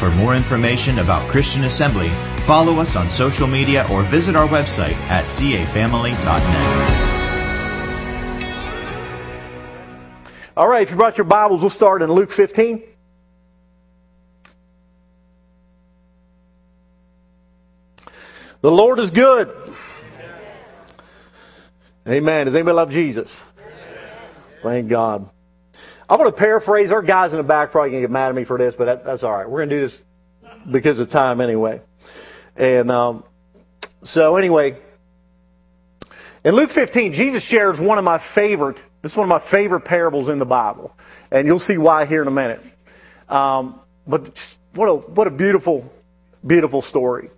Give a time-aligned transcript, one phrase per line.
[0.00, 2.08] For more information about Christian Assembly,
[2.44, 6.16] follow us on social media or visit our website at cafamily.net.
[10.56, 12.82] All right, if you brought your Bibles, we'll start in Luke 15.
[18.62, 19.54] The Lord is good.
[22.08, 22.46] Amen.
[22.46, 23.44] Does anybody love Jesus?
[24.62, 25.28] Thank God.
[26.10, 26.90] I'm going to paraphrase.
[26.90, 28.86] Our guys in the back probably going to get mad at me for this, but
[28.86, 29.48] that, that's all right.
[29.48, 30.02] We're going to do this
[30.68, 31.80] because of time anyway.
[32.56, 33.22] And um,
[34.02, 34.76] so, anyway,
[36.42, 39.82] in Luke 15, Jesus shares one of my favorite, this is one of my favorite
[39.82, 40.92] parables in the Bible.
[41.30, 42.60] And you'll see why here in a minute.
[43.28, 45.92] Um, but what a, what a beautiful,
[46.44, 47.30] beautiful story.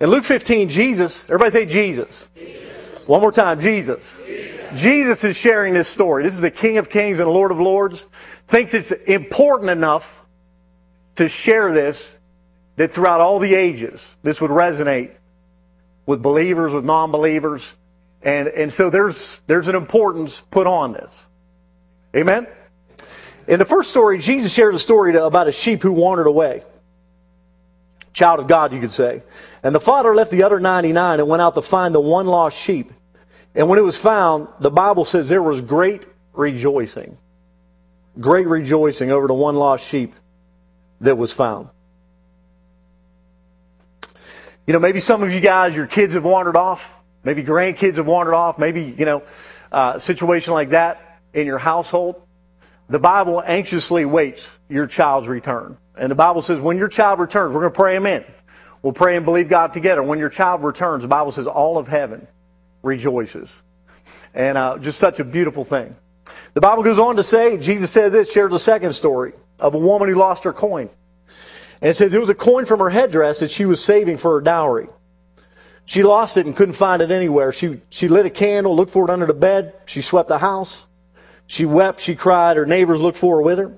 [0.00, 2.28] In Luke 15, Jesus, everybody say Jesus.
[2.34, 3.06] Jesus.
[3.06, 4.20] One more time, Jesus.
[4.26, 4.57] Jesus.
[4.74, 6.22] Jesus is sharing this story.
[6.22, 8.06] This is the King of Kings and Lord of Lords.
[8.48, 10.20] Thinks it's important enough
[11.16, 12.16] to share this
[12.76, 15.10] that throughout all the ages, this would resonate
[16.06, 17.74] with believers, with non believers.
[18.22, 21.26] And, and so there's, there's an importance put on this.
[22.14, 22.46] Amen?
[23.46, 26.62] In the first story, Jesus shared a story about a sheep who wandered away.
[28.12, 29.22] Child of God, you could say.
[29.62, 32.56] And the father left the other 99 and went out to find the one lost
[32.56, 32.92] sheep.
[33.58, 37.18] And when it was found, the Bible says there was great rejoicing.
[38.20, 40.14] Great rejoicing over the one lost sheep
[41.00, 41.68] that was found.
[44.64, 46.94] You know, maybe some of you guys, your kids have wandered off.
[47.24, 48.60] Maybe grandkids have wandered off.
[48.60, 49.24] Maybe, you know,
[49.72, 52.22] uh, a situation like that in your household.
[52.88, 55.76] The Bible anxiously waits your child's return.
[55.96, 58.24] And the Bible says when your child returns, we're going to pray in.
[58.82, 60.04] We'll pray and believe God together.
[60.04, 62.28] When your child returns, the Bible says all of heaven
[62.82, 63.54] rejoices.
[64.34, 65.96] And uh, just such a beautiful thing.
[66.54, 69.78] The Bible goes on to say, Jesus says this, shares a second story of a
[69.78, 70.88] woman who lost her coin.
[71.80, 74.34] And it says it was a coin from her headdress that she was saving for
[74.34, 74.88] her dowry.
[75.84, 77.52] She lost it and couldn't find it anywhere.
[77.52, 79.72] She, she lit a candle, looked for it under the bed.
[79.86, 80.86] She swept the house.
[81.46, 82.58] She wept, she cried.
[82.58, 83.72] Her neighbors looked for her with her.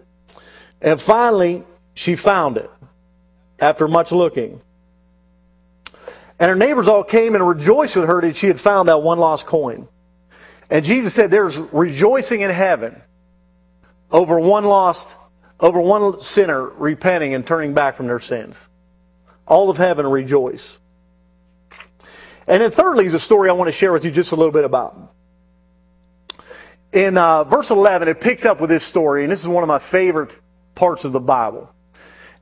[0.80, 1.62] And finally,
[1.94, 2.70] she found it
[3.60, 4.60] after much looking.
[6.40, 9.18] And her neighbors all came and rejoiced with her that she had found that one
[9.18, 9.86] lost coin.
[10.70, 13.02] And Jesus said there's rejoicing in heaven
[14.10, 15.14] over one lost,
[15.60, 18.56] over one sinner repenting and turning back from their sins.
[19.46, 20.78] All of heaven rejoice.
[22.46, 24.52] And then thirdly is a story I want to share with you just a little
[24.52, 25.12] bit about.
[26.92, 29.68] In uh, verse 11, it picks up with this story, and this is one of
[29.68, 30.34] my favorite
[30.74, 31.72] parts of the Bible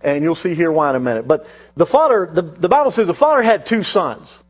[0.00, 1.26] and you'll see here why in a minute.
[1.26, 4.42] But the father, the, the Bible says the father had two sons.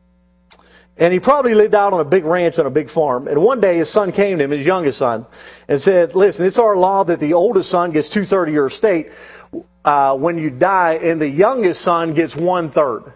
[0.97, 3.29] And he probably lived out on a big ranch on a big farm.
[3.29, 5.25] And one day his son came to him, his youngest son,
[5.69, 8.67] and said, Listen, it's our law that the oldest son gets two thirds of your
[8.67, 9.09] estate
[9.85, 13.13] uh, when you die, and the youngest son gets one third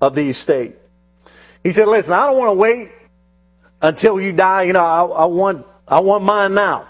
[0.00, 0.76] of the estate.
[1.62, 2.90] He said, Listen, I don't want to wait
[3.82, 4.62] until you die.
[4.62, 6.86] You know, I, I want I want mine now.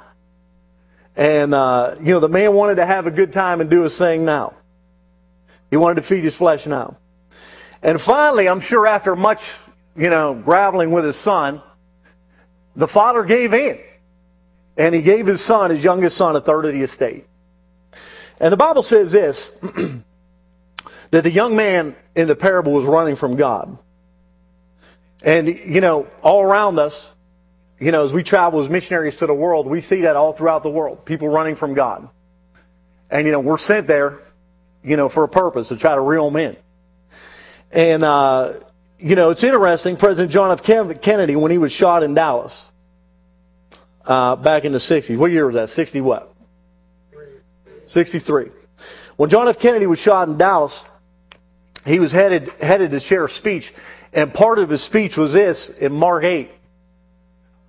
[1.17, 3.99] And uh, you know, the man wanted to have a good time and do his
[3.99, 4.55] thing now.
[5.71, 6.97] He wanted to feed his flesh now.
[7.83, 9.51] And finally, I'm sure after much,
[9.97, 11.63] you know, graveling with his son,
[12.77, 13.79] the father gave in.
[14.77, 17.27] And he gave his son, his youngest son, a third of the estate.
[18.39, 19.59] And the Bible says this
[21.11, 23.77] that the young man in the parable was running from God.
[25.23, 27.15] And, you know, all around us,
[27.79, 30.63] you know, as we travel as missionaries to the world, we see that all throughout
[30.63, 31.05] the world.
[31.05, 32.09] People running from God.
[33.11, 34.21] And, you know, we're sent there
[34.83, 36.57] you know, for a purpose to try to reel them in.
[37.71, 38.55] And, uh,
[38.99, 39.97] you know, it's interesting.
[39.97, 40.63] President John F.
[40.63, 42.71] Kennedy, when he was shot in Dallas
[44.05, 45.71] uh, back in the 60s, what year was that?
[45.71, 46.35] 60 what?
[47.87, 48.51] 63.
[49.17, 49.59] When John F.
[49.59, 50.85] Kennedy was shot in Dallas,
[51.85, 53.75] he was headed, headed to share a speech.
[54.13, 56.51] And part of his speech was this in Mark 8.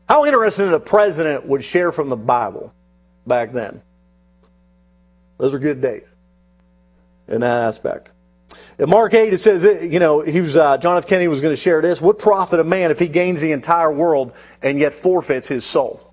[0.09, 2.73] How interesting that a president would share from the Bible
[3.25, 3.81] back then.
[5.37, 6.03] Those are good days
[7.31, 8.11] in that aspect.
[8.77, 11.07] In Mark 8, it says, you know, he was, uh, John F.
[11.07, 12.01] Kennedy was going to share this.
[12.01, 16.11] What profit a man if he gains the entire world and yet forfeits his soul?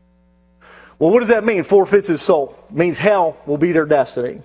[0.99, 1.65] Well, what does that mean?
[1.65, 2.56] Forfeits his soul.
[2.70, 4.43] It means hell will be their destiny.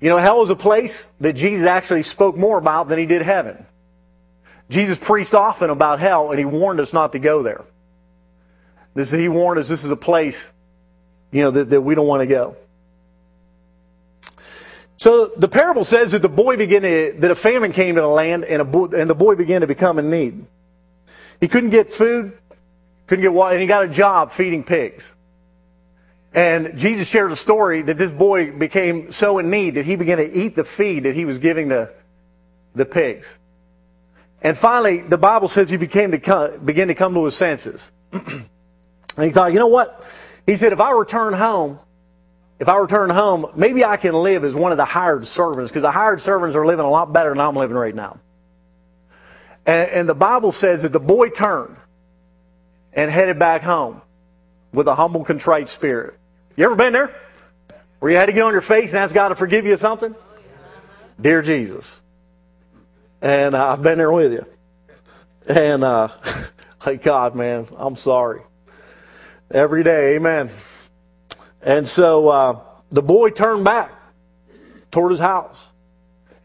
[0.00, 3.22] You know, hell is a place that Jesus actually spoke more about than he did
[3.22, 3.64] heaven.
[4.68, 7.64] Jesus preached often about hell and he warned us not to go there.
[8.94, 9.68] This he warned us.
[9.68, 10.50] This is a place,
[11.32, 12.56] you know, that, that we don't want to go.
[15.04, 18.06] So the parable says that the boy began to, that a famine came to the
[18.06, 20.46] land and, boy, and the boy began to become in need.
[21.40, 22.38] He couldn't get food,
[23.06, 25.04] couldn't get water, and he got a job feeding pigs.
[26.32, 30.16] And Jesus shared a story that this boy became so in need that he began
[30.16, 31.92] to eat the feed that he was giving the,
[32.74, 33.28] the pigs.
[34.40, 37.86] And finally, the Bible says he became to come, began to come to his senses.
[38.12, 38.46] and
[39.18, 40.02] he thought, you know what?
[40.46, 41.78] He said, if I return home,
[42.58, 45.82] if I return home, maybe I can live as one of the hired servants because
[45.82, 48.18] the hired servants are living a lot better than I'm living right now.
[49.66, 51.76] And, and the Bible says that the boy turned
[52.92, 54.02] and headed back home
[54.72, 56.18] with a humble, contrite spirit.
[56.56, 57.14] You ever been there?
[57.98, 60.14] Where you had to get on your face and ask God to forgive you something?
[61.20, 62.02] Dear Jesus.
[63.20, 64.46] And uh, I've been there with you.
[65.46, 66.08] And, uh,
[66.86, 68.42] like, God, man, I'm sorry.
[69.50, 70.50] Every day, amen.
[71.64, 72.60] And so uh,
[72.92, 73.90] the boy turned back
[74.92, 75.68] toward his house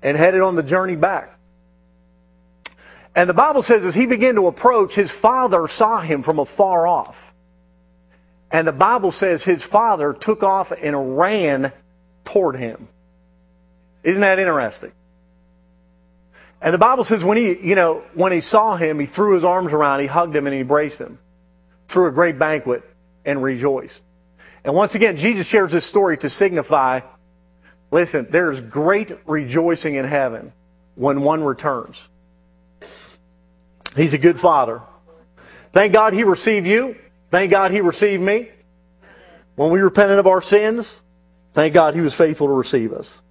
[0.02, 1.38] and headed on the journey back.
[3.14, 6.88] And the Bible says as he began to approach, his father saw him from afar
[6.88, 7.34] off.
[8.50, 11.74] And the Bible says his father took off and ran
[12.24, 12.88] toward him.
[14.04, 14.94] Isn't that interesting?
[16.62, 19.44] And the Bible says when he, you know, when he saw him, he threw his
[19.44, 21.20] arms around, he hugged him and he embraced him,
[21.90, 22.84] threw a great banquet
[23.26, 24.02] and rejoiced.
[24.64, 27.02] And once again, Jesus shares this story to signify,
[27.92, 30.52] listen, there's great rejoicing in heaven
[30.96, 32.08] when one returns.
[33.96, 34.82] He's a good father.
[35.72, 36.96] Thank God he received you.
[37.32, 38.50] Thank God he received me.
[39.56, 41.00] When we repented of our sins,
[41.54, 43.22] thank God he was faithful to receive us.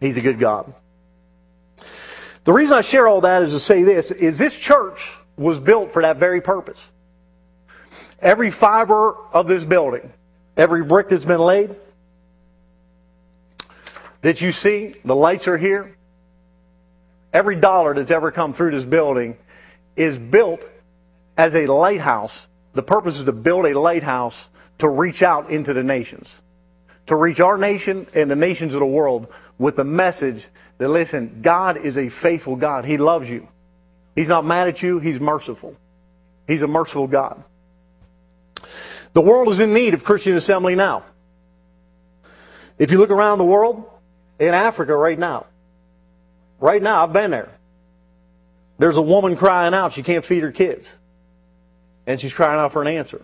[0.00, 0.72] He's a good God.
[2.44, 5.92] The reason I share all that is to say this is this church was built
[5.92, 6.82] for that very purpose.
[8.22, 10.12] Every fiber of this building,
[10.56, 11.74] every brick that's been laid
[14.22, 15.96] that you see, the lights are here.
[17.32, 19.36] Every dollar that's ever come through this building
[19.96, 20.64] is built
[21.36, 22.46] as a lighthouse.
[22.74, 26.42] The purpose is to build a lighthouse to reach out into the nations,
[27.06, 29.28] to reach our nation and the nations of the world
[29.58, 30.46] with the message
[30.78, 32.84] that, listen, God is a faithful God.
[32.84, 33.46] He loves you.
[34.14, 35.74] He's not mad at you, He's merciful.
[36.46, 37.42] He's a merciful God.
[39.12, 41.04] The world is in need of Christian assembly now.
[42.78, 43.84] If you look around the world,
[44.38, 45.46] in Africa right now,
[46.58, 47.50] right now, I've been there.
[48.78, 50.90] There's a woman crying out she can't feed her kids
[52.06, 53.22] and she's crying out for an answer.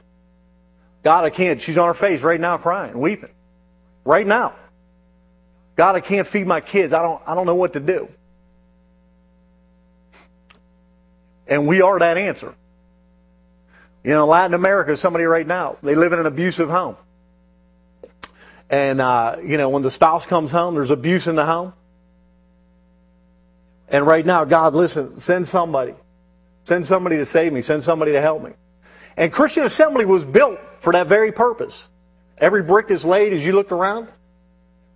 [1.03, 1.61] God, I can't.
[1.61, 3.31] She's on her face right now crying, weeping.
[4.05, 4.55] Right now.
[5.77, 6.93] God, I can't feed my kids.
[6.93, 8.09] I don't, I don't know what to do.
[11.47, 12.55] And we are that answer.
[14.07, 16.97] You know, Latin America, somebody right now, they live in an abusive home.
[18.71, 21.73] And, uh, you know, when the spouse comes home, there's abuse in the home.
[23.89, 25.93] And right now, God, listen, send somebody.
[26.63, 27.63] Send somebody to save me.
[27.63, 28.53] Send somebody to help me.
[29.17, 31.89] And Christian Assembly was built for that very purpose.
[32.39, 34.07] Every brick is laid as you look around.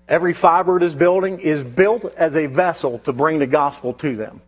[0.06, 4.14] Every fiber of this building is built as a vessel to bring the gospel to
[4.14, 4.40] them.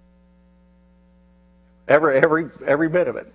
[1.89, 3.33] Every, every, every bit of it.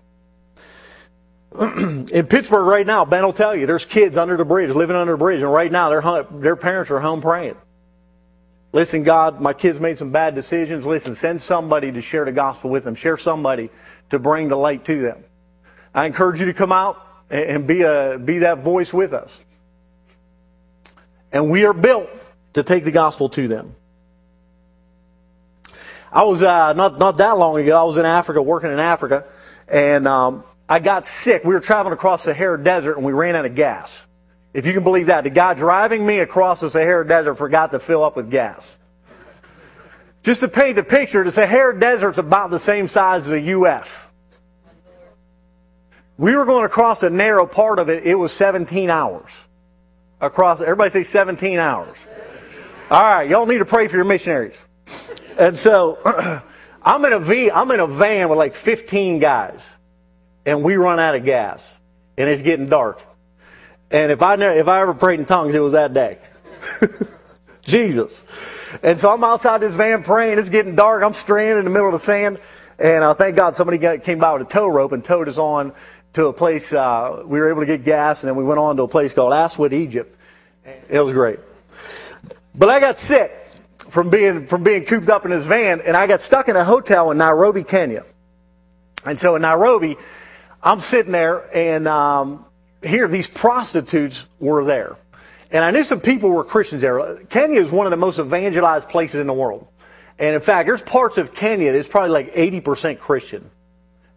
[2.11, 5.13] In Pittsburgh right now, Ben will tell you, there's kids under the bridge, living under
[5.13, 7.55] the bridge, and right now their, their parents are home praying.
[8.73, 10.85] Listen, God, my kids made some bad decisions.
[10.85, 12.93] Listen, send somebody to share the gospel with them.
[12.93, 13.69] Share somebody
[14.09, 15.23] to bring the light to them.
[15.95, 19.35] I encourage you to come out and be, a, be that voice with us.
[21.31, 22.09] And we are built
[22.53, 23.75] to take the gospel to them.
[26.11, 27.79] I was uh, not not that long ago.
[27.79, 29.25] I was in Africa, working in Africa,
[29.67, 31.43] and um, I got sick.
[31.43, 34.05] We were traveling across the Sahara Desert, and we ran out of gas.
[34.53, 37.79] If you can believe that, the guy driving me across the Sahara Desert forgot to
[37.79, 38.75] fill up with gas.
[40.23, 44.05] Just to paint the picture, the Sahara Desert's about the same size as the U.S.
[46.17, 48.05] We were going across a narrow part of it.
[48.05, 49.29] It was 17 hours.
[50.19, 51.95] Across, everybody say 17 hours.
[52.89, 54.59] All right, y'all need to pray for your missionaries.
[55.37, 55.99] And so,
[56.83, 59.76] I'm in a V, I'm in a van with like 15 guys,
[60.47, 61.79] and we run out of gas,
[62.17, 63.03] and it's getting dark.
[63.91, 66.17] And if I if I ever prayed in tongues, it was that day.
[67.61, 68.25] Jesus.
[68.81, 70.39] And so I'm outside this van praying.
[70.39, 71.03] It's getting dark.
[71.03, 72.39] I'm stranded in the middle of the sand.
[72.79, 75.37] And uh, thank God somebody got, came by with a tow rope and towed us
[75.37, 75.73] on
[76.13, 78.77] to a place, uh, we were able to get gas, and then we went on
[78.77, 80.17] to a place called Aswan, Egypt.
[80.89, 81.39] It was great.
[82.55, 83.31] But I got sick
[83.89, 86.63] from being, from being cooped up in this van, and I got stuck in a
[86.63, 88.03] hotel in Nairobi, Kenya.
[89.05, 89.97] And so in Nairobi,
[90.61, 92.45] I'm sitting there, and um,
[92.83, 94.97] here these prostitutes were there.
[95.51, 97.17] And I knew some people were Christians there.
[97.29, 99.67] Kenya is one of the most evangelized places in the world.
[100.19, 103.49] And in fact, there's parts of Kenya that's probably like 80% Christian.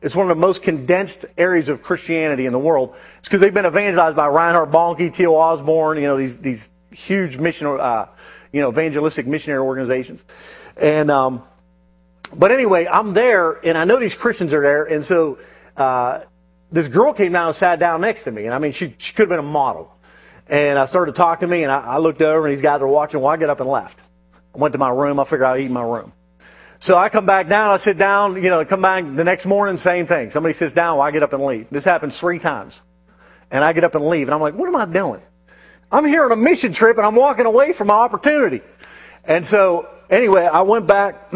[0.03, 2.97] It's one of the most condensed areas of Christianity in the world.
[3.19, 5.35] It's because they've been evangelized by Reinhard Bonnke, T.L.
[5.35, 8.07] Osborn, you know, these, these huge mission, uh,
[8.51, 10.25] you know, evangelistic missionary organizations.
[10.79, 11.43] And, um,
[12.35, 14.85] but anyway, I'm there and I know these Christians are there.
[14.85, 15.39] And so,
[15.77, 16.21] uh,
[16.73, 18.47] this girl came down and sat down next to me.
[18.47, 19.95] And I mean, she, she could have been a model.
[20.49, 22.89] And I started talking to me and I, I looked over and these guys were
[22.89, 23.21] watching.
[23.21, 23.99] Well, I get up and left.
[24.55, 25.21] I went to my room.
[25.21, 26.13] I figured I'd eat in my room.
[26.83, 29.77] So I come back down, I sit down, you know, come back the next morning,
[29.77, 30.31] same thing.
[30.31, 31.67] Somebody sits down, well, I get up and leave.
[31.71, 32.81] This happens three times.
[33.51, 34.29] And I get up and leave.
[34.29, 35.21] And I'm like, what am I doing?
[35.93, 38.63] I'm here on a mission trip and I'm walking away from my opportunity.
[39.25, 41.31] And so, anyway, I went back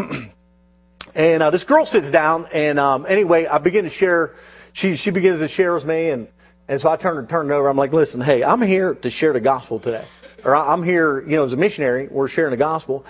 [1.15, 4.37] and uh, this girl sits down and um, anyway, I begin to share,
[4.75, 6.29] she, she begins to share with me and,
[6.69, 7.69] and so I turn, turn it over.
[7.69, 10.05] I'm like, listen, hey, I'm here to share the gospel today.
[10.45, 13.07] Or I'm here, you know, as a missionary, we're sharing the gospel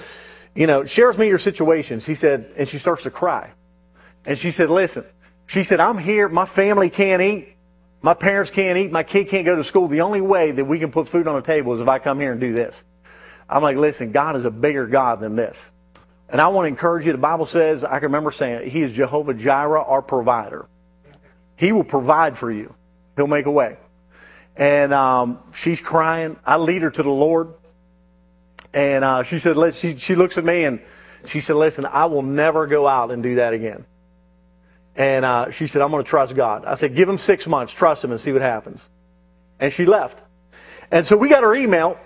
[0.54, 2.06] you know, share with me your situations.
[2.06, 3.50] He said, and she starts to cry.
[4.24, 5.04] And she said, listen,
[5.46, 6.28] she said, I'm here.
[6.28, 7.48] My family can't eat.
[8.02, 8.92] My parents can't eat.
[8.92, 9.88] My kid can't go to school.
[9.88, 12.20] The only way that we can put food on the table is if I come
[12.20, 12.82] here and do this.
[13.48, 15.70] I'm like, listen, God is a bigger God than this.
[16.28, 17.12] And I want to encourage you.
[17.12, 20.66] The Bible says, I can remember saying, He is Jehovah Jireh, our provider.
[21.56, 22.74] He will provide for you.
[23.16, 23.76] He'll make a way.
[24.56, 26.36] And um, she's crying.
[26.44, 27.54] I lead her to the Lord.
[28.72, 30.80] And uh, she said, let, she, she looks at me and
[31.26, 33.84] she said, listen, I will never go out and do that again.
[34.96, 36.64] And uh, she said, I'm going to trust God.
[36.64, 38.86] I said, give him six months, trust him and see what happens.
[39.58, 40.22] And she left.
[40.90, 41.98] And so we got her email.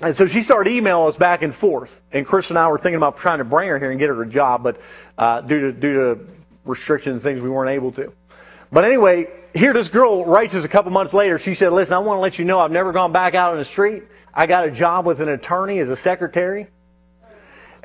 [0.00, 2.00] And so she started emailing us back and forth.
[2.12, 4.22] And Chris and I were thinking about trying to bring her here and get her
[4.22, 4.80] a job, but
[5.18, 6.26] uh, due to due to
[6.64, 8.12] restrictions and things, we weren't able to.
[8.72, 11.38] But anyway, here this girl writes us a couple months later.
[11.38, 13.58] She said, "Listen, I want to let you know I've never gone back out on
[13.58, 14.04] the street.
[14.32, 16.66] I got a job with an attorney as a secretary.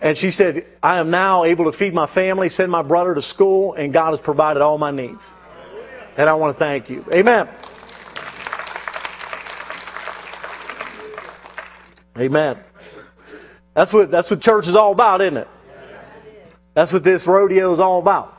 [0.01, 3.21] And she said, I am now able to feed my family, send my brother to
[3.21, 5.23] school, and God has provided all my needs.
[6.17, 7.05] And I want to thank you.
[7.13, 7.47] Amen.
[12.17, 12.57] Amen.
[13.73, 15.47] That's what, that's what church is all about, isn't it?
[16.73, 18.35] That's what this rodeo is all about.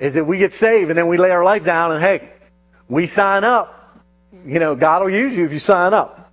[0.00, 2.32] Is that we get saved and then we lay our life down and hey,
[2.88, 4.00] we sign up.
[4.44, 6.32] You know, God will use you if you sign up.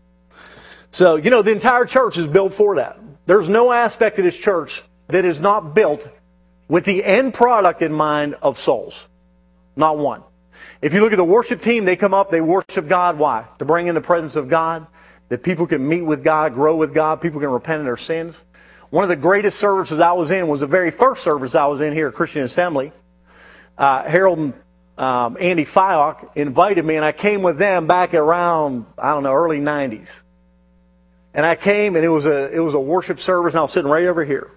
[0.92, 2.98] So, you know, the entire church is built for that.
[3.26, 6.08] There's no aspect of this church that is not built
[6.70, 9.08] with the end product in mind of souls.
[9.76, 10.24] Not one.
[10.82, 13.18] If you look at the worship team, they come up, they worship God.
[13.18, 13.46] Why?
[13.60, 14.88] To bring in the presence of God,
[15.30, 18.36] that people can meet with God, grow with God, people can repent of their sins.
[18.90, 21.82] One of the greatest services I was in was the very first service I was
[21.82, 22.94] in here at Christian Assembly.
[23.78, 24.54] Uh, Harold and
[24.98, 29.34] um, Andy Fyock invited me, and I came with them back around, I don't know,
[29.34, 30.08] early 90s.
[31.34, 33.72] And I came and it was a it was a worship service and I was
[33.72, 34.50] sitting right over here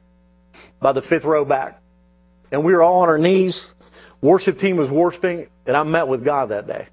[0.80, 1.78] by the fifth row back.
[2.50, 3.74] And we were all on our knees.
[4.22, 6.86] Worship team was worshiping, and I met with God that day.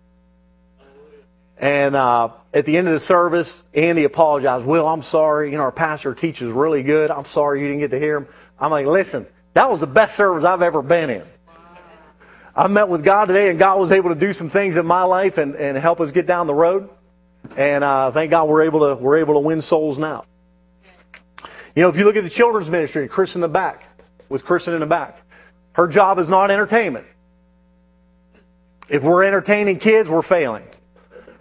[1.57, 4.65] And uh, at the end of the service, Andy apologized.
[4.65, 5.51] Will, I'm sorry.
[5.51, 7.09] You know, our pastor teaches really good.
[7.09, 8.27] I'm sorry you didn't get to hear him.
[8.59, 11.23] I'm like, listen, that was the best service I've ever been in.
[12.57, 15.03] I met with God today, and God was able to do some things in my
[15.03, 16.89] life and, and help us get down the road.
[17.55, 20.25] And uh, thank God we're able to we're able to win souls now.
[21.75, 23.83] You know, if you look at the children's ministry, Chris in the back,
[24.27, 25.21] with Kristen in the back,
[25.73, 27.05] her job is not entertainment.
[28.89, 30.65] If we're entertaining kids, we're failing.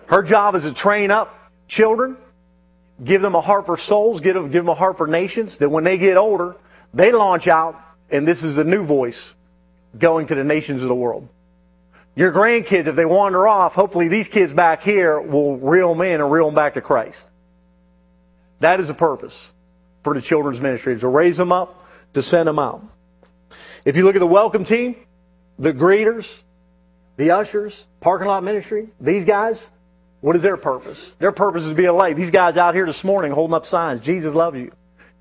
[0.09, 2.19] Her job is to train up children,
[3.03, 5.71] give them a heart for souls, give them, give them a heart for nations, that
[5.71, 6.57] when they get older,
[6.93, 7.81] they launch out,
[8.11, 9.36] and this is the new voice
[9.99, 11.29] going to the nations of the world.
[12.15, 16.21] Your grandkids, if they wander off, hopefully these kids back here will reel them in
[16.21, 17.29] and reel them back to Christ.
[18.61, 19.51] That is the purpose
[20.03, 22.83] for the children's ministry, is to raise them up, to send them out.
[23.85, 24.97] If you look at the welcome team,
[25.59, 26.35] the greeters,
[27.17, 29.69] the ushers, parking lot ministry, these guys,
[30.21, 31.13] what is their purpose?
[31.19, 32.17] Their purpose is to be a light.
[32.17, 34.01] These guys out here this morning holding up signs.
[34.01, 34.73] Jesus loves you.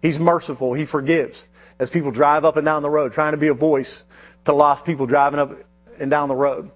[0.02, 0.74] He's merciful.
[0.74, 1.46] He forgives.
[1.78, 4.06] As people drive up and down the road, trying to be a voice
[4.46, 5.52] to lost people driving up
[6.00, 6.72] and down the road.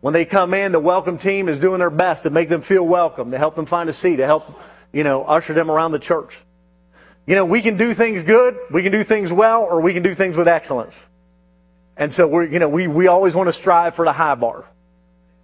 [0.00, 2.86] When they come in, the welcome team is doing their best to make them feel
[2.86, 4.60] welcome, to help them find a seat, to help,
[4.92, 6.38] you know, usher them around the church.
[7.26, 10.02] You know, we can do things good, we can do things well, or we can
[10.02, 10.94] do things with excellence.
[11.96, 14.64] And so we're, you know, we, we always want to strive for the high bar.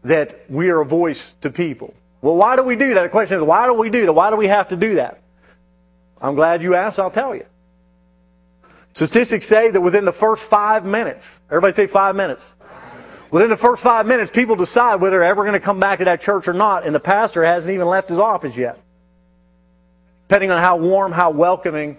[0.04, 1.94] That we are a voice to people.
[2.22, 3.02] Well, why do we do that?
[3.02, 4.12] The question is, why do we do that?
[4.12, 5.22] Why do we have to do that?
[6.20, 7.46] I'm glad you asked, I'll tell you.
[8.92, 12.44] Statistics say that within the first five minutes, everybody say five minutes.
[13.30, 16.06] Within the first five minutes, people decide whether they're ever going to come back to
[16.06, 18.78] that church or not, and the pastor hasn't even left his office yet.
[20.26, 21.96] Depending on how warm, how welcoming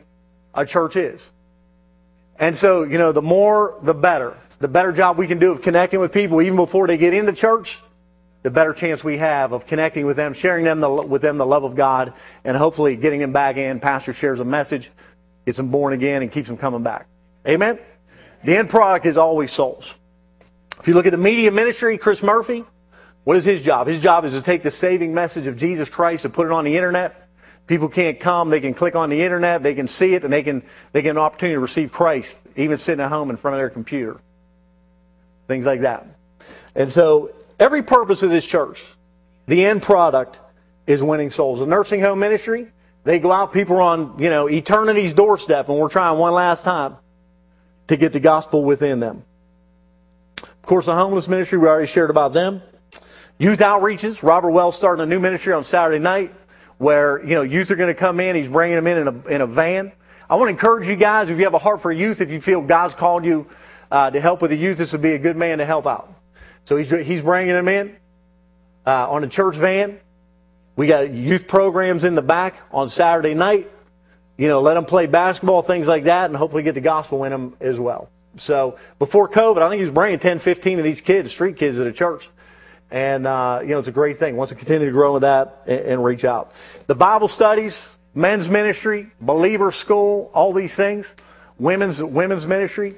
[0.53, 1.25] a church is.
[2.37, 4.35] And so, you know, the more, the better.
[4.59, 7.33] The better job we can do of connecting with people even before they get into
[7.33, 7.79] church,
[8.43, 11.45] the better chance we have of connecting with them, sharing them the, with them the
[11.45, 13.79] love of God, and hopefully getting them back in.
[13.79, 14.91] Pastor shares a message,
[15.51, 17.07] gets them born again, and keeps them coming back.
[17.45, 17.77] Amen?
[18.45, 19.93] The end product is always souls.
[20.79, 22.63] If you look at the media ministry, Chris Murphy,
[23.25, 23.87] what is his job?
[23.87, 26.63] His job is to take the saving message of Jesus Christ and put it on
[26.63, 27.27] the internet.
[27.67, 30.41] People can't come, they can click on the internet, they can see it, and they
[30.41, 33.59] can they get an opportunity to receive Christ, even sitting at home in front of
[33.59, 34.21] their computer.
[35.49, 36.07] Things like that.
[36.75, 38.85] And so every purpose of this church,
[39.47, 40.39] the end product
[40.87, 41.59] is winning souls.
[41.59, 42.71] The nursing home ministry,
[43.03, 46.63] they go out, people are on, you know, eternity's doorstep, and we're trying one last
[46.63, 46.97] time
[47.87, 49.23] to get the gospel within them.
[50.37, 52.61] Of course, the homeless ministry, we already shared about them.
[53.39, 54.21] Youth outreaches.
[54.21, 56.33] Robert Wells starting a new ministry on Saturday night
[56.77, 58.35] where, you know, youth are going to come in.
[58.35, 59.91] He's bringing them in in a, in a van.
[60.29, 62.39] I want to encourage you guys, if you have a heart for youth, if you
[62.39, 63.47] feel God's called you
[63.89, 66.13] uh, to help with the youth, this would be a good man to help out.
[66.65, 67.95] So he's, he's bringing them in
[68.85, 69.99] uh, on a church van.
[70.81, 73.69] We got youth programs in the back on Saturday night.
[74.35, 77.29] You know, let them play basketball, things like that, and hopefully get the gospel in
[77.29, 78.09] them as well.
[78.37, 81.77] So before COVID, I think he was bringing 10, 15 of these kids, street kids,
[81.77, 82.27] to the church.
[82.89, 84.35] And, uh, you know, it's a great thing.
[84.37, 86.51] Wants to continue to grow with that and, and reach out.
[86.87, 91.13] The Bible studies, men's ministry, believer school, all these things,
[91.59, 92.95] women's, women's ministry.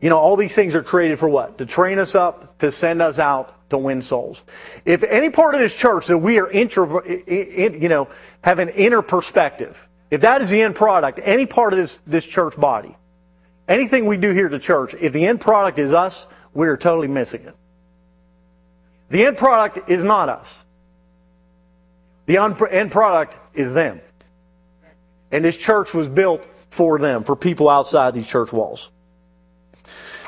[0.00, 1.58] You know, all these things are created for what?
[1.58, 4.44] To train us up, to send us out to win souls.
[4.84, 8.08] If any part of this church that we are intro, you know,
[8.42, 9.76] have an inner perspective,
[10.10, 12.96] if that is the end product, any part of this, this church body,
[13.68, 16.76] Anything we do here at the church, if the end product is us, we are
[16.76, 17.54] totally missing it.
[19.10, 20.64] The end product is not us.
[22.26, 24.00] The end product is them.
[25.32, 28.90] And this church was built for them, for people outside these church walls.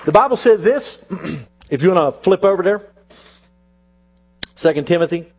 [0.05, 1.05] The Bible says this,
[1.71, 2.89] if you want to flip over there,
[4.59, 5.31] 2 Timothy.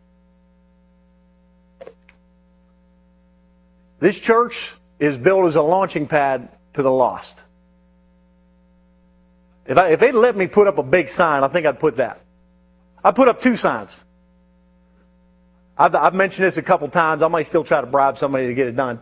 [3.98, 7.44] This church is built as a launching pad to the lost.
[9.66, 11.98] If, I, if they'd let me put up a big sign, I think I'd put
[11.98, 12.22] that.
[13.04, 13.94] I put up two signs.
[15.76, 17.22] I've, I've mentioned this a couple times.
[17.22, 19.00] I might still try to bribe somebody to get it done.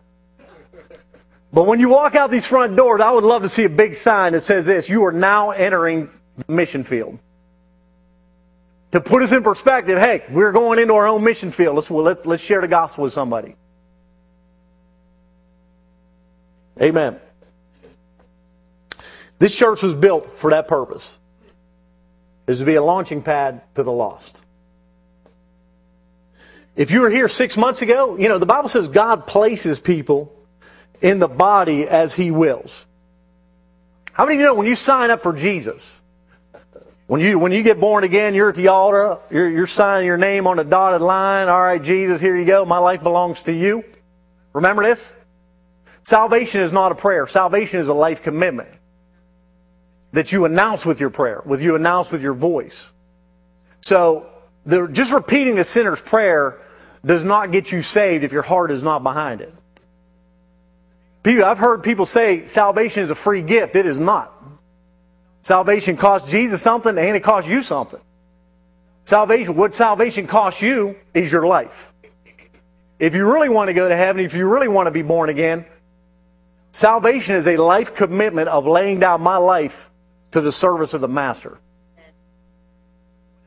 [1.53, 3.95] But when you walk out these front doors, I would love to see a big
[3.95, 7.19] sign that says this You are now entering the mission field.
[8.93, 11.75] To put us in perspective, hey, we're going into our own mission field.
[11.75, 13.55] Let's, well, let, let's share the gospel with somebody.
[16.81, 17.19] Amen.
[19.39, 21.17] This church was built for that purpose.
[22.47, 24.41] Is to be a launching pad to the lost.
[26.77, 30.35] If you were here six months ago, you know, the Bible says God places people
[31.03, 32.87] in the body as He wills.
[34.13, 36.01] How many of you know when you sign up for Jesus,
[37.09, 40.19] when you when you get born again, you're at the altar, you're, you're signing your
[40.19, 41.49] name on a dotted line.
[41.49, 42.67] All right, Jesus, here you go.
[42.67, 43.83] My life belongs to you.
[44.53, 45.15] Remember this?
[46.03, 47.27] Salvation is not a prayer.
[47.27, 48.69] Salvation is a life commitment
[50.13, 52.93] that you announce with your prayer, with you announce with your voice.
[53.81, 54.27] So,
[54.67, 56.61] the, just repeating the sinner's prayer
[57.07, 59.55] does not get you saved if your heart is not behind it.
[61.23, 63.77] People, I've heard people say salvation is a free gift.
[63.77, 64.38] It is not.
[65.49, 68.01] Salvation costs Jesus something and it costs you something.
[69.07, 71.91] Salvation, what salvation costs you is your life.
[72.99, 75.31] If you really want to go to heaven, if you really want to be born
[75.31, 75.65] again,
[76.73, 79.89] salvation is a life commitment of laying down my life
[80.33, 81.57] to the service of the Master.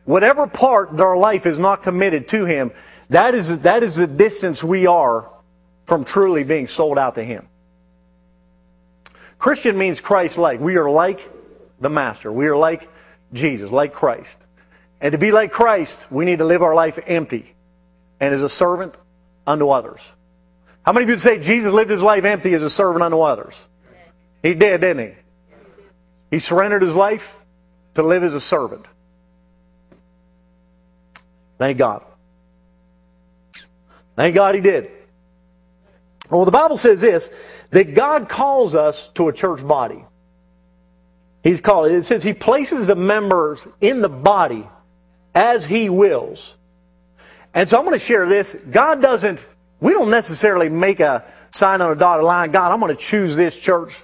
[0.05, 2.71] Whatever part of our life is not committed to Him,
[3.11, 5.29] that is, that is the distance we are
[5.85, 7.47] from truly being sold out to Him.
[9.37, 10.59] Christian means Christ like.
[10.59, 11.29] We are like
[11.81, 12.31] the Master.
[12.31, 12.89] We are like
[13.33, 14.37] Jesus, like Christ.
[15.01, 17.53] And to be like Christ, we need to live our life empty
[18.19, 18.95] and as a servant
[19.45, 19.99] unto others.
[20.83, 23.19] How many of you would say Jesus lived his life empty as a servant unto
[23.19, 23.61] others?
[24.43, 25.15] He did, didn't he?
[26.31, 27.35] He surrendered his life
[27.95, 28.85] to live as a servant.
[31.57, 32.03] Thank God.
[34.15, 34.91] Thank God he did.
[36.29, 37.29] Well, the Bible says this
[37.71, 40.03] that God calls us to a church body.
[41.43, 44.67] He's called it says he places the members in the body
[45.33, 46.55] as he wills.
[47.53, 48.53] And so I'm going to share this.
[48.69, 49.45] God doesn't,
[49.79, 53.35] we don't necessarily make a sign on a dotted line, God, I'm going to choose
[53.35, 54.01] this church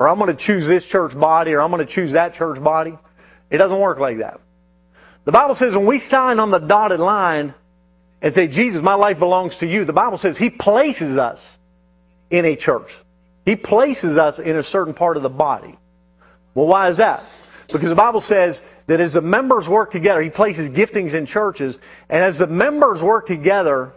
[0.00, 2.60] or I'm going to choose this church body, or I'm going to choose that church
[2.60, 2.96] body.
[3.50, 4.40] It doesn't work like that.
[5.26, 7.52] The Bible says when we sign on the dotted line
[8.22, 11.58] and say, Jesus, my life belongs to you, the Bible says He places us
[12.30, 12.98] in a church.
[13.44, 15.76] He places us in a certain part of the body.
[16.54, 17.22] Well, why is that?
[17.72, 21.78] Because the Bible says that as the members work together, He places giftings in churches,
[22.08, 23.92] and as the members work together,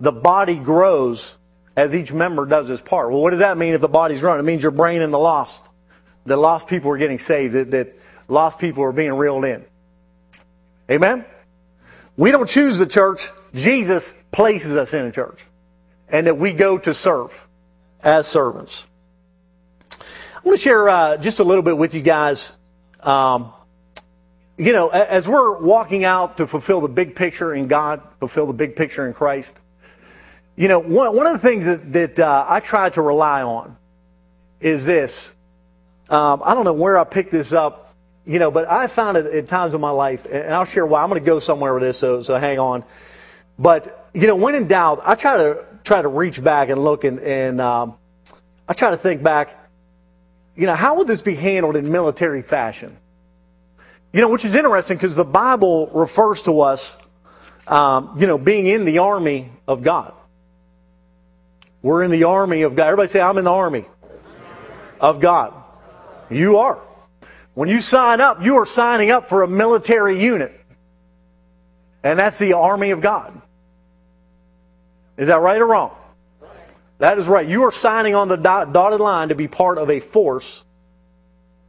[0.00, 1.36] the body grows
[1.76, 3.10] as each member does his part.
[3.10, 4.40] Well, what does that mean if the body's growing?
[4.40, 5.68] It means your brain and the lost.
[6.26, 7.94] The lost people are getting saved, that, that
[8.28, 9.64] lost people are being reeled in.
[10.90, 11.24] Amen?
[12.16, 15.44] We don't choose the church, Jesus places us in a church.
[16.08, 17.46] And that we go to serve
[18.02, 18.86] as servants.
[20.40, 22.56] I want to share uh, just a little bit with you guys.
[23.00, 23.52] Um,
[24.56, 28.54] you know, as we're walking out to fulfill the big picture in God, fulfill the
[28.54, 29.54] big picture in Christ,
[30.56, 33.76] you know, one, one of the things that, that uh, I try to rely on
[34.60, 35.34] is this.
[36.08, 39.26] Um, I don't know where I picked this up, you know, but I found it
[39.26, 41.02] at times in my life, and I'll share why.
[41.02, 42.82] I'm going to go somewhere with this, so, so hang on.
[43.58, 47.04] But, you know, when in doubt, I try to try to reach back and look
[47.04, 47.98] and, and um,
[48.66, 49.58] I try to think back,
[50.60, 52.94] you know, how would this be handled in military fashion?
[54.12, 56.98] You know, which is interesting because the Bible refers to us,
[57.66, 60.12] um, you know, being in the army of God.
[61.80, 62.88] We're in the army of God.
[62.88, 63.86] Everybody say, I'm in the army
[65.00, 65.54] of God.
[66.28, 66.78] You are.
[67.54, 70.52] When you sign up, you are signing up for a military unit.
[72.02, 73.40] And that's the army of God.
[75.16, 75.96] Is that right or wrong?
[77.00, 77.48] That is right.
[77.48, 80.64] You are signing on the dotted line to be part of a force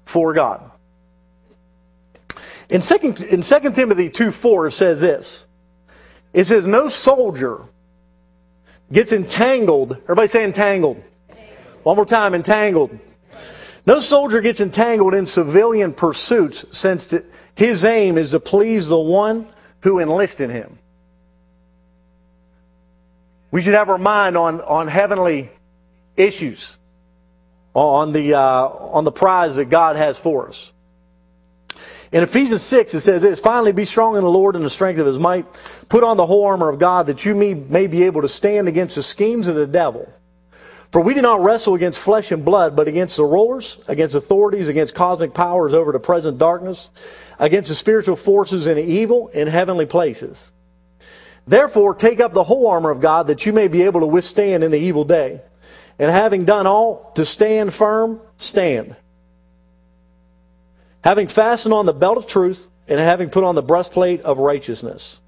[0.03, 0.69] for God.
[2.69, 2.95] In 2,
[3.29, 5.47] in 2 Timothy 2 4, it says this
[6.33, 7.61] It says, No soldier
[8.91, 9.93] gets entangled.
[10.03, 11.01] Everybody say entangled.
[11.83, 12.99] One more time, entangled.
[13.85, 17.13] No soldier gets entangled in civilian pursuits since
[17.55, 19.47] his aim is to please the one
[19.79, 20.77] who enlisted him.
[23.51, 25.51] We should have our mind on, on heavenly
[26.15, 26.75] issues,
[27.73, 30.71] on the, uh, on the prize that God has for us.
[32.11, 34.99] In Ephesians 6, it says this Finally, be strong in the Lord and the strength
[34.99, 35.45] of his might.
[35.87, 38.67] Put on the whole armor of God that you may, may be able to stand
[38.67, 40.11] against the schemes of the devil.
[40.91, 44.67] For we do not wrestle against flesh and blood, but against the rulers, against authorities,
[44.67, 46.89] against cosmic powers over the present darkness,
[47.39, 50.51] against the spiritual forces in evil in heavenly places.
[51.47, 54.63] Therefore, take up the whole armor of God that you may be able to withstand
[54.63, 55.41] in the evil day.
[55.99, 58.95] And having done all to stand firm, stand
[61.03, 65.19] having fastened on the belt of truth and having put on the breastplate of righteousness.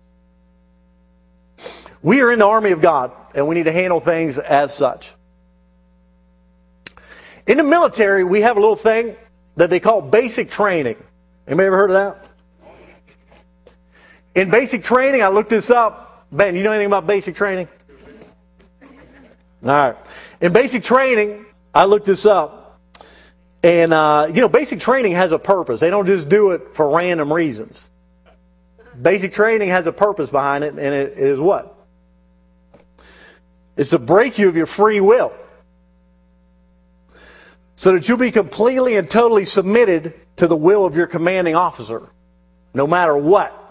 [2.02, 5.13] We are in the army of God, and we need to handle things as such.
[7.47, 9.15] In the military, we have a little thing
[9.56, 10.97] that they call basic training.
[11.47, 12.30] Anybody ever heard of that?
[14.35, 16.25] In basic training, I looked this up.
[16.31, 17.67] Ben, you know anything about basic training?
[19.63, 19.95] All right.
[20.41, 22.79] In basic training, I looked this up.
[23.61, 25.79] And, uh, you know, basic training has a purpose.
[25.79, 27.89] They don't just do it for random reasons.
[28.99, 31.75] Basic training has a purpose behind it, and it is what?
[33.77, 35.33] It's to break you of your free will.
[37.75, 42.09] So that you'll be completely and totally submitted to the will of your commanding officer,
[42.73, 43.62] no matter what.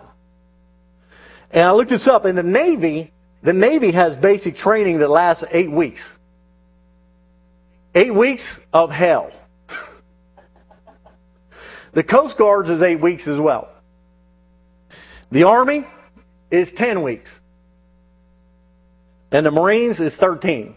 [1.52, 2.24] And I looked this up.
[2.24, 3.12] In the Navy,
[3.42, 6.10] the Navy has basic training that lasts eight weeks.
[7.94, 9.30] Eight weeks of hell.
[11.94, 13.68] The Coast Guard's is eight weeks as well.
[15.30, 15.84] The Army
[16.50, 17.30] is 10 weeks.
[19.30, 20.74] And the Marines is 13.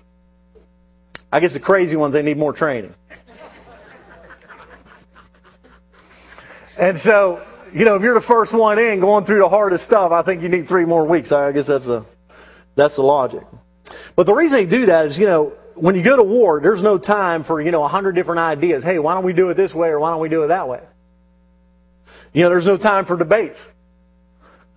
[1.31, 2.93] I guess the crazy ones, they need more training.
[6.77, 7.41] and so,
[7.75, 10.41] you know, if you're the first one in going through the hardest stuff, I think
[10.41, 11.33] you need three more weeks.
[11.33, 12.05] I guess that's the,
[12.75, 13.43] that's the logic.
[14.15, 16.81] But the reason they do that is, you know, when you go to war, there's
[16.81, 18.81] no time for, you know, a hundred different ideas.
[18.81, 20.69] Hey, why don't we do it this way or why don't we do it that
[20.69, 20.79] way?
[22.31, 23.67] You know, there's no time for debates.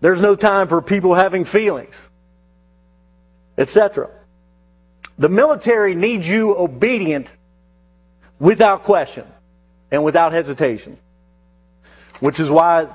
[0.01, 1.95] There's no time for people having feelings,
[3.57, 4.11] etc.
[5.19, 7.31] The military needs you obedient
[8.41, 9.25] without question
[9.93, 10.99] and without hesitation,
[12.21, 12.89] which is why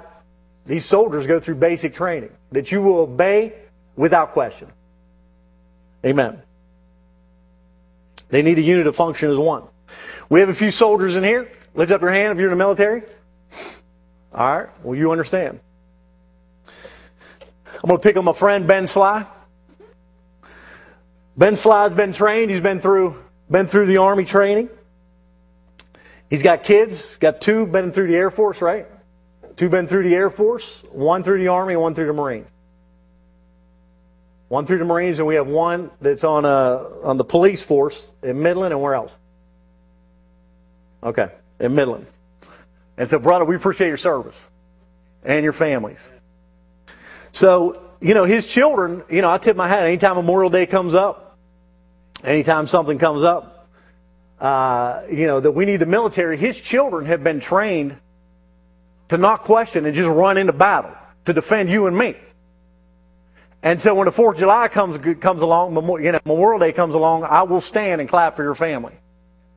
[0.65, 3.53] these soldiers go through basic training, that you will obey
[3.95, 4.71] without question.
[6.05, 6.41] Amen.
[8.29, 9.63] They need a unit to function as one.
[10.29, 11.51] We have a few soldiers in here.
[11.75, 13.03] Lift up your hand if you're in the military.
[14.33, 14.69] All right?
[14.83, 15.59] Well, you understand.
[17.75, 19.25] I'm going to pick on my friend Ben Sly.
[21.35, 22.51] Ben Sly's been trained.
[22.51, 24.69] He's been through been through the army training.
[26.29, 27.17] He's got kids.
[27.17, 27.65] Got two.
[27.65, 28.87] Been through the Air Force, right?
[29.55, 32.47] Two been through the Air Force, one through the Army, one through the Marines.
[34.47, 38.11] One through the Marines, and we have one that's on uh, on the police force
[38.21, 39.11] in Midland, and where else?
[41.01, 42.05] Okay, in Midland.
[42.97, 44.39] And so, brother, we appreciate your service
[45.23, 46.07] and your families.
[47.31, 50.93] So, you know, his children, you know, I tip my hat anytime Memorial Day comes
[50.93, 51.37] up,
[52.23, 53.67] anytime something comes up,
[54.39, 57.97] uh, you know, that we need the military, his children have been trained
[59.09, 60.91] to not question and just run into battle
[61.25, 62.15] to defend you and me.
[63.61, 66.95] And so when the 4th of July comes, comes along, you know, Memorial Day comes
[66.95, 68.93] along, I will stand and clap for your family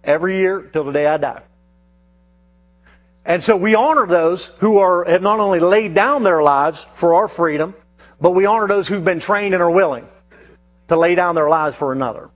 [0.05, 1.43] every year till the day I die.
[3.25, 7.15] And so we honor those who are, have not only laid down their lives for
[7.15, 7.75] our freedom,
[8.21, 10.07] but we honor those who've been trained and are willing
[10.87, 12.31] to lay down their lives for another.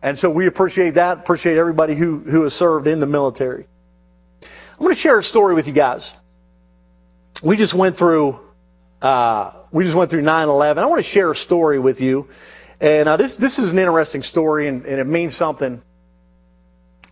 [0.00, 3.66] And so we appreciate that, appreciate everybody who, who has served in the military.
[4.78, 6.14] I'm going to share a story with you guys.
[7.42, 8.38] We just went through,
[9.02, 10.78] uh, we just went through 9-11.
[10.78, 12.28] I want to share a story with you.
[12.80, 15.82] And uh, this, this is an interesting story and, and it means something,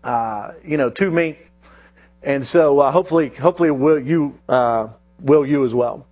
[0.05, 1.39] uh, you know, to me.
[2.23, 4.87] And so uh, hopefully, hopefully will you, uh,
[5.19, 6.07] will you as well.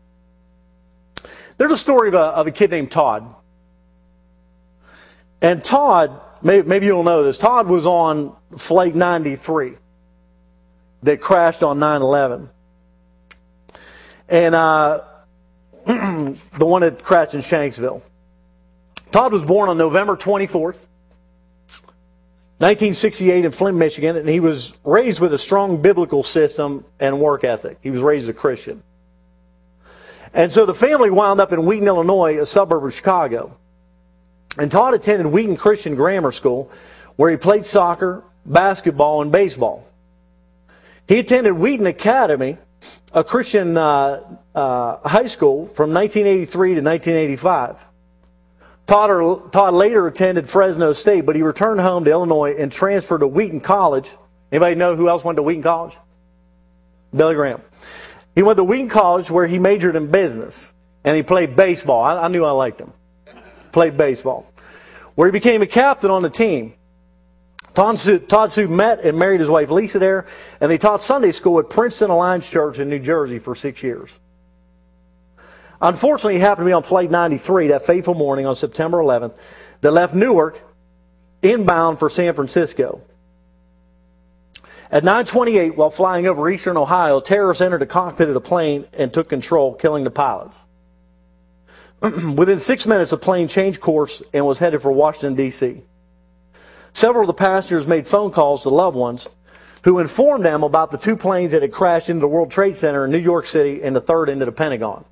[1.56, 3.32] There's a story of a, of a kid named Todd.
[5.40, 9.76] And Todd, maybe, maybe you'll know this, Todd was on Flight 93
[11.04, 12.50] that crashed on 9 11.
[14.28, 15.02] And uh,
[15.86, 18.02] the one that crashed in Shanksville.
[19.12, 20.88] Todd was born on November 24th,
[22.58, 27.44] 1968 in Flint, Michigan, and he was raised with a strong biblical system and work
[27.44, 27.78] ethic.
[27.82, 28.82] He was raised a Christian.
[30.32, 33.56] And so the family wound up in Wheaton, Illinois, a suburb of Chicago.
[34.58, 36.72] And Todd attended Wheaton Christian Grammar School,
[37.16, 39.86] where he played soccer, basketball, and baseball.
[41.06, 42.58] He attended Wheaton Academy,
[43.12, 47.76] a Christian uh, uh, high school, from 1983 to 1985.
[48.86, 53.26] Todd, Todd later attended Fresno State, but he returned home to Illinois and transferred to
[53.26, 54.10] Wheaton College.
[54.52, 55.96] Anybody know who else went to Wheaton College?
[57.14, 57.62] Billy Graham.
[58.34, 60.70] He went to Wheaton College where he majored in business
[61.04, 62.02] and he played baseball.
[62.02, 62.92] I, I knew I liked him.
[63.72, 64.46] Played baseball.
[65.14, 66.74] Where he became a captain on the team.
[67.74, 70.26] Todd Sue met and married his wife Lisa there,
[70.60, 74.10] and they taught Sunday school at Princeton Alliance Church in New Jersey for six years.
[75.82, 79.34] Unfortunately, he happened to be on Flight 93 that fateful morning on September 11th
[79.80, 80.60] that left Newark
[81.42, 83.02] inbound for San Francisco.
[84.90, 89.12] At 9:28, while flying over eastern Ohio, terrorists entered the cockpit of the plane and
[89.12, 90.62] took control, killing the pilots.
[92.00, 95.82] Within six minutes, the plane changed course and was headed for Washington D.C.
[96.94, 99.28] Several of the passengers made phone calls to loved ones
[99.82, 103.04] who informed them about the two planes that had crashed into the World Trade Center
[103.04, 105.04] in New York City and the third into the Pentagon.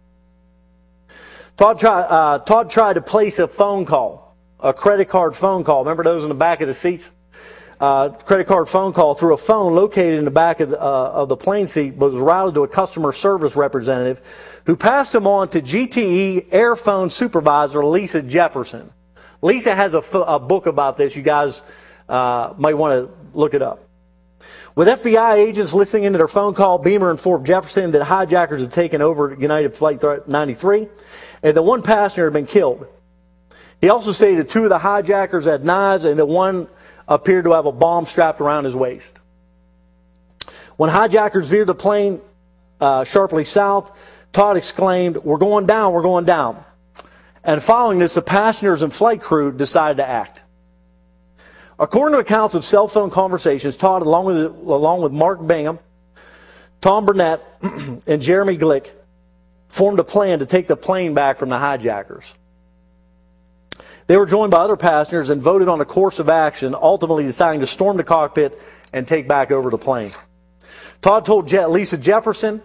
[1.57, 5.85] Todd, try, uh, Todd tried to place a phone call, a credit card phone call.
[5.85, 7.05] Remember those in the back of the seats?
[7.81, 11.11] Uh, credit card phone call through a phone located in the back of the, uh,
[11.12, 14.21] of the plane seat was routed to a customer service representative
[14.66, 18.88] who passed him on to GTE Airphone Supervisor Lisa Jefferson.
[19.42, 21.14] Lisa has a, a book about this.
[21.16, 21.62] You guys
[22.09, 23.88] uh, might want to look it up.
[24.74, 29.02] With FBI agents listening into their phone call, Beamer informed Jefferson that hijackers had taken
[29.02, 30.88] over United Flight 93
[31.42, 32.87] and that one passenger had been killed.
[33.81, 36.68] He also stated that two of the hijackers had knives and that one
[37.07, 39.18] appeared to have a bomb strapped around his waist.
[40.76, 42.22] When hijackers veered the plane
[42.81, 43.90] uh, sharply south,
[44.33, 46.64] Todd exclaimed, We're going down, we're going down.
[47.44, 50.42] And following this, the passengers and flight crew decided to act.
[51.78, 55.78] According to accounts of cell phone conversations, Todd, along with, along with Mark Bingham,
[56.81, 58.90] Tom Burnett, and Jeremy Glick,
[59.68, 62.33] formed a plan to take the plane back from the hijackers.
[64.07, 67.61] They were joined by other passengers and voted on a course of action, ultimately deciding
[67.61, 68.61] to storm the cockpit
[68.92, 70.12] and take back over the plane.
[71.00, 72.62] Todd told Lisa Jefferson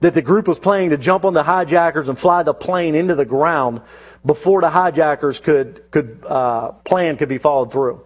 [0.00, 3.14] that the group was planning to jump on the hijackers and fly the plane into
[3.14, 3.80] the ground
[4.24, 8.04] before the hijackers could could uh, plan could be followed through.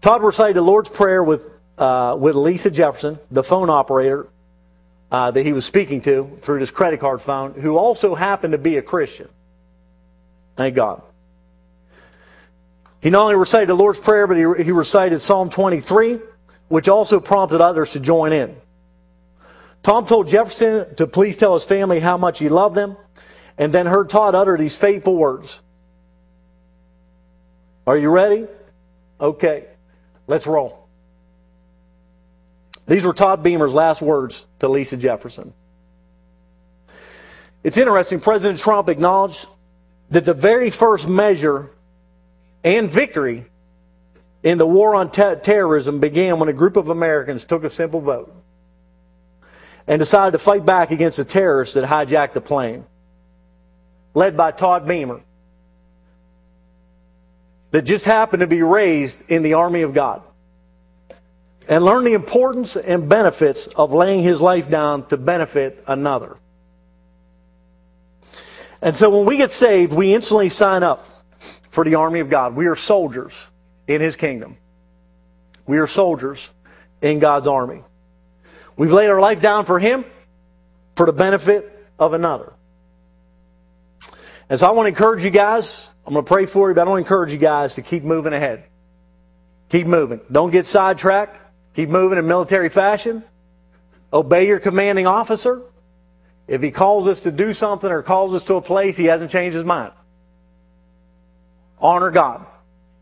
[0.00, 1.42] Todd recited the Lord's Prayer with
[1.78, 4.28] uh, with Lisa Jefferson, the phone operator
[5.10, 8.58] uh, that he was speaking to through his credit card phone, who also happened to
[8.58, 9.28] be a Christian.
[10.56, 11.02] Thank God.
[13.00, 16.18] He not only recited the Lord's Prayer, but he, he recited Psalm 23,
[16.68, 18.54] which also prompted others to join in.
[19.82, 22.96] Tom told Jefferson to please tell his family how much he loved them,
[23.56, 25.60] and then heard Todd utter these fateful words.
[27.86, 28.46] Are you ready?
[29.20, 29.64] Okay,
[30.26, 30.86] let's roll.
[32.86, 35.54] These were Todd Beamer's last words to Lisa Jefferson.
[37.62, 39.46] It's interesting, President Trump acknowledged
[40.10, 41.70] that the very first measure
[42.64, 43.44] and victory
[44.42, 48.00] in the war on te- terrorism began when a group of Americans took a simple
[48.00, 48.34] vote
[49.90, 52.84] and decided to fight back against the terrorists that hijacked the plane,
[54.14, 55.20] led by Todd Beamer,
[57.72, 60.22] that just happened to be raised in the army of God
[61.68, 66.36] and learned the importance and benefits of laying his life down to benefit another.
[68.80, 71.04] And so when we get saved, we instantly sign up
[71.70, 72.54] for the army of God.
[72.54, 73.34] We are soldiers
[73.88, 74.56] in his kingdom.
[75.66, 76.48] We are soldiers
[77.02, 77.82] in God's army.
[78.80, 80.06] We've laid our life down for him
[80.96, 82.54] for the benefit of another.
[84.48, 85.90] And so I want to encourage you guys.
[86.06, 88.04] I'm going to pray for you, but I want to encourage you guys to keep
[88.04, 88.64] moving ahead.
[89.68, 90.22] Keep moving.
[90.32, 91.38] Don't get sidetracked.
[91.76, 93.22] Keep moving in military fashion.
[94.14, 95.60] Obey your commanding officer.
[96.48, 99.30] If he calls us to do something or calls us to a place, he hasn't
[99.30, 99.92] changed his mind.
[101.78, 102.46] Honor God.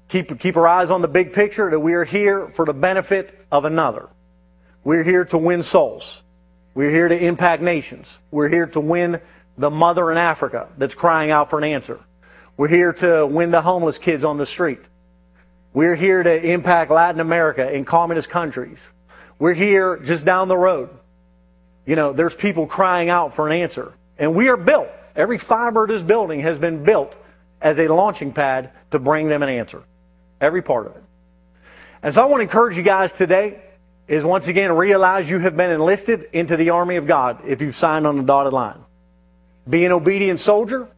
[0.08, 3.46] Keep, keep our eyes on the big picture that we are here for the benefit
[3.52, 4.08] of another.
[4.84, 6.22] We're here to win souls.
[6.74, 8.18] We're here to impact nations.
[8.30, 9.20] We're here to win
[9.56, 12.00] the mother in Africa that's crying out for an answer.
[12.56, 14.80] We're here to win the homeless kids on the street.
[15.72, 18.80] We're here to impact Latin America and communist countries.
[19.38, 20.90] We're here just down the road
[21.88, 23.94] you know, there's people crying out for an answer.
[24.18, 24.90] And we are built.
[25.16, 27.16] Every fiber of this building has been built
[27.62, 29.82] as a launching pad to bring them an answer.
[30.38, 31.02] Every part of it.
[32.02, 33.62] And so I want to encourage you guys today
[34.08, 37.76] is once again realize you have been enlisted into the army of God if you've
[37.76, 38.80] signed on the dotted line.
[39.68, 40.88] Be an obedient soldier.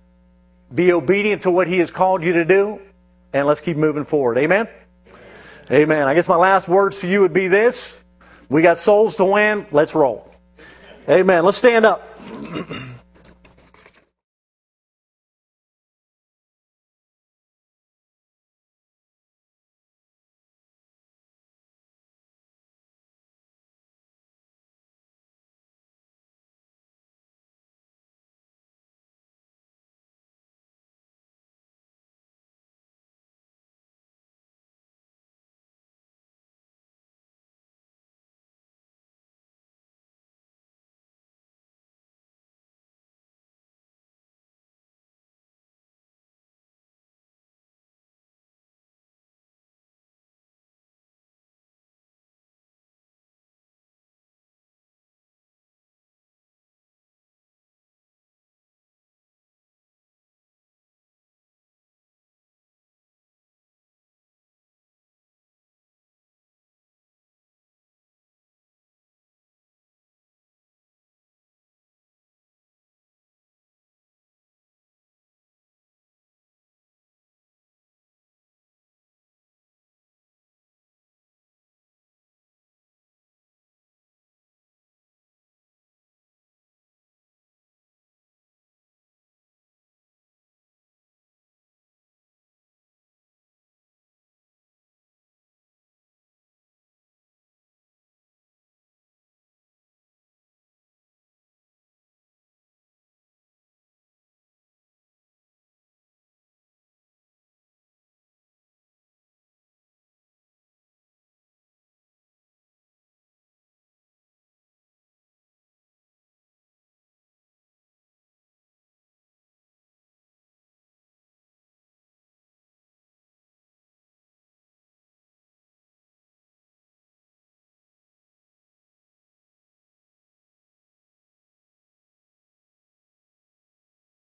[0.72, 2.80] Be obedient to what He has called you to do.
[3.32, 4.38] And let's keep moving forward.
[4.38, 4.68] Amen?
[5.70, 6.08] Amen.
[6.08, 7.96] I guess my last words to you would be this.
[8.48, 9.66] We got souls to win.
[9.70, 10.32] Let's roll.
[11.08, 11.44] Amen.
[11.44, 12.18] Let's stand up.